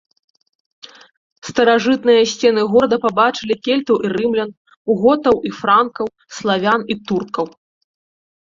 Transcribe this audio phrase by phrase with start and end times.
[1.49, 4.51] Старажытныя сцены горада пабачылі кельтаў і рымлян,
[5.05, 6.07] готаў і франкаў,
[6.39, 7.47] славян і туркаў.